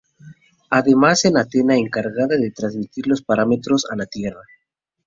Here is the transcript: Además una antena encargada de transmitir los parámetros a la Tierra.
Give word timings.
Además 0.71 1.25
una 1.25 1.41
antena 1.41 1.75
encargada 1.77 2.35
de 2.35 2.49
transmitir 2.49 3.05
los 3.05 3.21
parámetros 3.21 3.85
a 3.87 3.95
la 3.95 4.07
Tierra. 4.07 4.41